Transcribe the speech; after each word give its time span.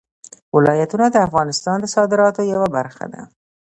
ولایتونه 0.55 1.05
د 1.11 1.17
افغانستان 1.27 1.77
د 1.81 1.85
صادراتو 1.95 2.41
یوه 2.53 2.67
برخه 2.75 3.05
ده. 3.13 3.21